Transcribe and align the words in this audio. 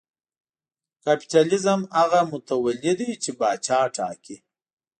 کاپیتالېزم 1.03 1.81
هغه 1.97 2.19
متولي 2.31 2.93
دی 2.99 3.09
چې 3.23 3.29
پاچا 3.39 3.79
ټاکي. 3.95 4.37